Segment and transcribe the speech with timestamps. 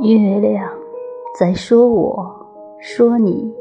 [0.00, 0.68] 月亮
[1.38, 2.46] 在说我，
[2.80, 3.52] 说你，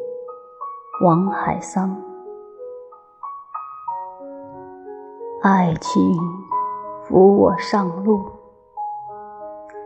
[1.03, 1.95] 王海桑。
[5.43, 6.01] 爱情
[7.03, 8.19] 扶我上路，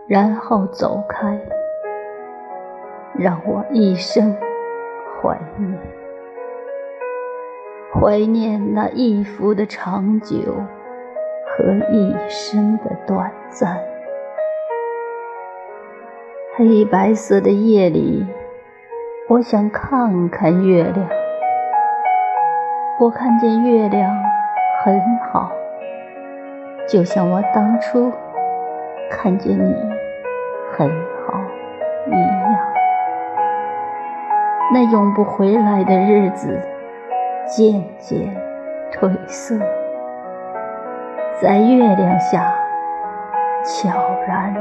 [0.07, 1.39] 然后走开，
[3.13, 4.35] 让我一生
[5.21, 5.79] 怀念，
[7.93, 13.90] 怀念那一幅的长久和一生的短暂。
[16.67, 18.23] 黑白色的夜里，
[19.27, 21.09] 我想看看月亮。
[22.99, 24.15] 我看见月亮
[24.83, 25.51] 很好，
[26.87, 28.11] 就像我当初
[29.09, 29.75] 看见你
[30.71, 30.87] 很
[31.25, 31.41] 好
[32.05, 32.57] 一样。
[34.71, 36.59] 那永不回来的日子
[37.47, 38.19] 渐渐
[38.93, 39.57] 褪色，
[41.41, 42.53] 在月亮下
[43.63, 43.89] 悄
[44.27, 44.53] 然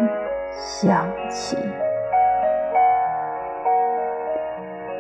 [0.51, 1.59] 响起。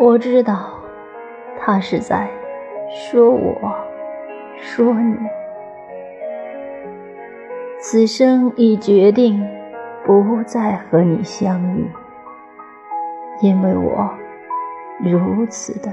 [0.02, 0.80] 我知道，
[1.58, 2.30] 他是在
[2.88, 3.54] 说我，
[4.56, 5.14] 说你。
[7.78, 9.46] 此生已决定
[10.06, 11.86] 不再和你相遇，
[13.42, 14.10] 因为我
[15.04, 15.92] 如此的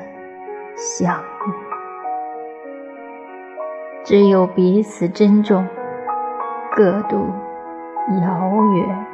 [0.77, 1.53] 想你。
[4.05, 5.67] 只有彼此珍重，
[6.73, 7.29] 各度
[8.21, 9.05] 遥远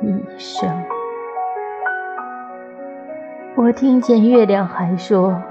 [0.00, 0.70] 一生。
[3.54, 5.42] 我听见月亮还说：“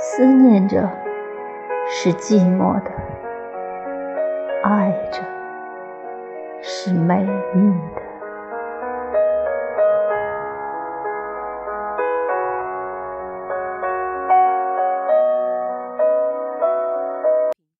[0.00, 0.88] 思念着
[1.86, 2.90] 是寂寞的，
[4.62, 5.20] 爱着
[6.62, 7.97] 是美丽的。”